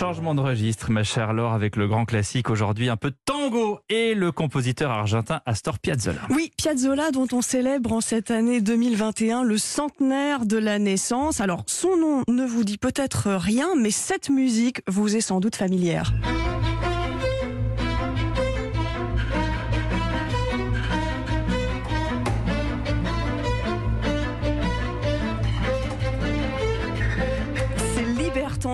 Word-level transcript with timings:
Changement 0.00 0.34
de 0.34 0.40
registre, 0.40 0.90
ma 0.90 1.04
chère 1.04 1.34
Laure, 1.34 1.52
avec 1.52 1.76
le 1.76 1.86
grand 1.86 2.06
classique 2.06 2.48
aujourd'hui, 2.48 2.88
un 2.88 2.96
peu 2.96 3.10
de 3.10 3.16
tango 3.26 3.80
et 3.90 4.14
le 4.14 4.32
compositeur 4.32 4.90
argentin 4.90 5.42
Astor 5.44 5.78
Piazzolla. 5.78 6.22
Oui, 6.30 6.50
Piazzolla 6.56 7.10
dont 7.10 7.26
on 7.32 7.42
célèbre 7.42 7.92
en 7.92 8.00
cette 8.00 8.30
année 8.30 8.62
2021 8.62 9.42
le 9.42 9.58
centenaire 9.58 10.46
de 10.46 10.56
la 10.56 10.78
naissance. 10.78 11.42
Alors, 11.42 11.64
son 11.66 11.98
nom 11.98 12.22
ne 12.28 12.46
vous 12.46 12.64
dit 12.64 12.78
peut-être 12.78 13.30
rien, 13.30 13.74
mais 13.76 13.90
cette 13.90 14.30
musique 14.30 14.80
vous 14.88 15.16
est 15.16 15.20
sans 15.20 15.38
doute 15.38 15.56
familière. 15.56 16.14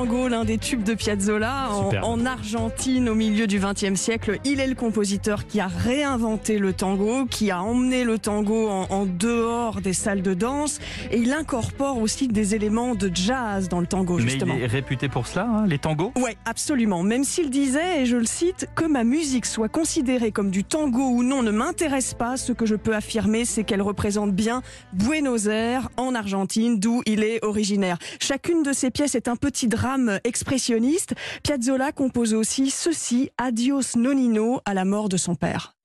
Tango, 0.06 0.28
l'un 0.28 0.44
des 0.44 0.58
tubes 0.58 0.84
de 0.84 0.94
Piazzolla 0.94 1.68
en, 1.70 1.90
en, 2.02 2.26
Argentine 2.26 3.08
au 3.08 3.16
milieu 3.16 3.48
du 3.48 3.58
XXe 3.58 3.98
siècle. 3.98 4.38
Il 4.44 4.60
est 4.60 4.66
le 4.68 4.76
compositeur 4.76 5.46
qui 5.48 5.58
a 5.58 5.66
réinventé 5.66 6.58
le 6.58 6.72
tango, 6.72 7.26
qui 7.26 7.50
a 7.50 7.60
emmené 7.60 8.04
le 8.04 8.18
tango 8.18 8.68
en, 8.68 8.86
en 8.90 9.06
dehors 9.06 9.80
des 9.80 9.94
salles 9.94 10.22
de 10.22 10.32
danse 10.34 10.78
et 11.10 11.18
il 11.18 11.32
incorpore 11.32 11.98
aussi 12.00 12.28
des 12.28 12.54
éléments 12.54 12.94
de 12.94 13.10
jazz 13.12 13.68
dans 13.68 13.80
le 13.80 13.86
tango 13.86 14.20
justement. 14.20 14.54
Mais 14.54 14.60
il 14.60 14.64
est 14.64 14.68
réputé 14.68 15.08
pour 15.08 15.26
cela, 15.26 15.48
hein, 15.48 15.66
les 15.66 15.78
tangos? 15.78 16.12
Oui, 16.16 16.36
absolument. 16.44 17.02
Même 17.02 17.24
s'il 17.24 17.50
disait, 17.50 18.02
et 18.02 18.06
je 18.06 18.16
le 18.16 18.26
cite, 18.26 18.68
que 18.76 18.84
ma 18.84 19.02
musique 19.02 19.46
soit 19.46 19.68
considérée 19.68 20.30
comme 20.30 20.50
du 20.50 20.62
tango 20.62 21.02
ou 21.02 21.24
non 21.24 21.42
ne 21.42 21.50
m'intéresse 21.50 22.14
pas. 22.14 22.36
Ce 22.36 22.52
que 22.52 22.64
je 22.66 22.76
peux 22.76 22.94
affirmer, 22.94 23.44
c'est 23.44 23.64
qu'elle 23.64 23.82
représente 23.82 24.32
bien 24.32 24.62
Buenos 24.92 25.46
Aires 25.46 25.88
en 25.96 26.14
Argentine, 26.14 26.78
d'où 26.78 27.02
il 27.06 27.24
est 27.24 27.44
originaire. 27.44 27.98
Chacune 28.20 28.62
de 28.62 28.72
ses 28.72 28.90
pièces 28.92 29.16
est 29.16 29.26
un 29.26 29.36
petit 29.36 29.66
drame 29.66 29.95
expressionniste. 30.24 31.14
Piazzolla 31.42 31.92
compose 31.92 32.34
aussi 32.34 32.70
ceci, 32.70 33.30
Adios 33.38 33.96
Nonino, 33.96 34.60
à 34.64 34.74
la 34.74 34.84
mort 34.84 35.08
de 35.08 35.16
son 35.16 35.34
père. 35.34 35.75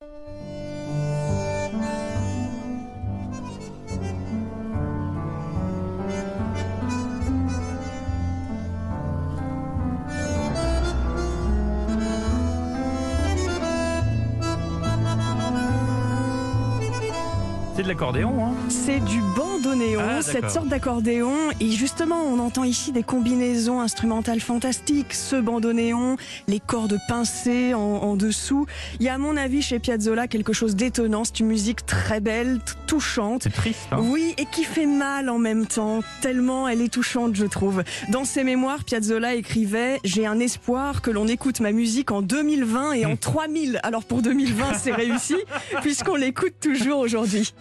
C'est 17.82 17.88
de 17.88 17.94
l'accordéon, 17.94 18.44
hein 18.44 18.54
C'est 18.68 19.04
du 19.04 19.20
bandoneon, 19.36 20.00
ah, 20.00 20.22
cette 20.22 20.50
sorte 20.50 20.68
d'accordéon. 20.68 21.34
Et 21.58 21.72
justement, 21.72 22.22
on 22.22 22.38
entend 22.38 22.62
ici 22.62 22.92
des 22.92 23.02
combinaisons 23.02 23.80
instrumentales 23.80 24.38
fantastiques. 24.38 25.12
Ce 25.12 25.34
bandoneon, 25.34 26.16
les 26.46 26.60
cordes 26.60 26.96
pincées 27.08 27.74
en, 27.74 27.80
en 27.80 28.14
dessous. 28.14 28.66
Il 29.00 29.06
y 29.06 29.08
a 29.08 29.14
à 29.14 29.18
mon 29.18 29.36
avis 29.36 29.62
chez 29.62 29.80
Piazzolla 29.80 30.28
quelque 30.28 30.52
chose 30.52 30.76
d'étonnant. 30.76 31.24
C'est 31.24 31.40
une 31.40 31.48
musique 31.48 31.84
très 31.84 32.20
belle, 32.20 32.60
touchante. 32.86 33.42
C'est 33.42 33.52
triste, 33.52 33.88
hein 33.90 33.98
Oui, 34.00 34.32
et 34.38 34.44
qui 34.44 34.62
fait 34.62 34.86
mal 34.86 35.28
en 35.28 35.38
même 35.38 35.66
temps. 35.66 36.02
Tellement 36.20 36.68
elle 36.68 36.82
est 36.82 36.92
touchante, 36.92 37.34
je 37.34 37.46
trouve. 37.46 37.82
Dans 38.10 38.24
ses 38.24 38.44
mémoires, 38.44 38.84
Piazzolla 38.84 39.34
écrivait 39.34 39.98
«J'ai 40.04 40.24
un 40.24 40.38
espoir 40.38 41.02
que 41.02 41.10
l'on 41.10 41.26
écoute 41.26 41.58
ma 41.58 41.72
musique 41.72 42.12
en 42.12 42.22
2020 42.22 42.92
et 42.92 43.06
en 43.06 43.16
3000. 43.16 43.80
Alors 43.82 44.04
pour 44.04 44.22
2020, 44.22 44.74
c'est 44.74 44.92
réussi, 44.94 45.36
puisqu'on 45.80 46.14
l'écoute 46.14 46.54
toujours 46.60 47.00
aujourd'hui. 47.00 47.52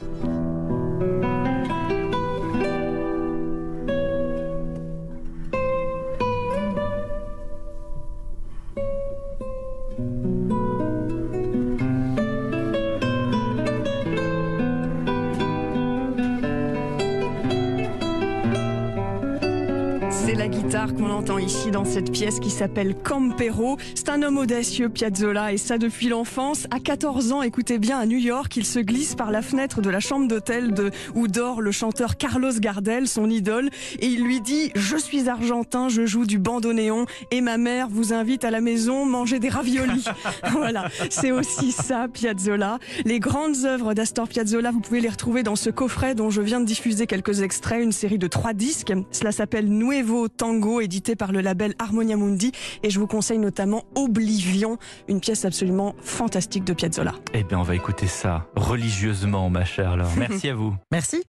C'est 20.23 20.35
la 20.35 20.47
guitare 20.47 20.93
qu'on 20.93 21.09
entend 21.09 21.39
ici 21.39 21.71
dans 21.71 21.83
cette 21.83 22.11
pièce 22.11 22.39
qui 22.39 22.51
s'appelle 22.51 22.95
Campero. 22.95 23.77
C'est 23.95 24.07
un 24.09 24.21
homme 24.21 24.37
audacieux, 24.37 24.87
Piazzolla, 24.87 25.51
et 25.51 25.57
ça 25.57 25.79
depuis 25.79 26.09
l'enfance. 26.09 26.67
À 26.69 26.79
14 26.79 27.31
ans, 27.31 27.41
écoutez 27.41 27.79
bien, 27.79 27.97
à 27.97 28.05
New 28.05 28.19
York, 28.19 28.55
il 28.55 28.65
se 28.65 28.77
glisse 28.77 29.15
par 29.15 29.31
la 29.31 29.41
fenêtre 29.41 29.81
de 29.81 29.89
la 29.89 29.99
chambre 29.99 30.27
d'hôtel 30.27 30.73
de 30.73 30.91
où 31.15 31.27
dort 31.27 31.59
le 31.59 31.71
chanteur 31.71 32.17
Carlos 32.17 32.51
Gardel, 32.59 33.07
son 33.07 33.31
idole, 33.31 33.71
et 33.99 34.05
il 34.05 34.23
lui 34.23 34.41
dit 34.41 34.71
Je 34.75 34.95
suis 34.95 35.27
argentin, 35.27 35.89
je 35.89 36.05
joue 36.05 36.27
du 36.27 36.37
bandoneon, 36.37 37.07
et 37.31 37.41
ma 37.41 37.57
mère 37.57 37.87
vous 37.89 38.13
invite 38.13 38.45
à 38.45 38.51
la 38.51 38.61
maison 38.61 39.05
manger 39.07 39.39
des 39.39 39.49
raviolis. 39.49 40.05
voilà, 40.51 40.85
c'est 41.09 41.31
aussi 41.31 41.71
ça, 41.71 42.07
Piazzolla. 42.07 42.77
Les 43.05 43.19
grandes 43.19 43.65
œuvres 43.65 43.95
d'Astor 43.95 44.27
Piazzolla, 44.27 44.69
vous 44.69 44.81
pouvez 44.81 45.01
les 45.01 45.09
retrouver 45.09 45.41
dans 45.41 45.55
ce 45.55 45.71
coffret 45.71 46.13
dont 46.13 46.29
je 46.29 46.43
viens 46.43 46.59
de 46.59 46.65
diffuser 46.65 47.07
quelques 47.07 47.41
extraits, 47.41 47.83
une 47.83 47.91
série 47.91 48.19
de 48.19 48.27
trois 48.27 48.53
disques. 48.53 48.93
Cela 49.11 49.31
s'appelle 49.31 49.67
Nuevo 49.67 50.10
Tango, 50.27 50.81
édité 50.81 51.15
par 51.15 51.31
le 51.31 51.41
label 51.41 51.73
Harmonia 51.79 52.17
Mundi. 52.17 52.51
Et 52.83 52.89
je 52.89 52.99
vous 52.99 53.07
conseille 53.07 53.39
notamment 53.39 53.85
Oblivion, 53.95 54.77
une 55.07 55.19
pièce 55.19 55.45
absolument 55.45 55.95
fantastique 56.01 56.63
de 56.63 56.73
Piazzolla. 56.73 57.13
Eh 57.33 57.43
bien, 57.43 57.59
on 57.59 57.63
va 57.63 57.75
écouter 57.75 58.07
ça 58.07 58.47
religieusement, 58.55 59.49
ma 59.49 59.65
chère 59.65 59.97
Laure. 59.97 60.11
Merci 60.17 60.49
à 60.49 60.55
vous. 60.55 60.75
Merci. 60.91 61.17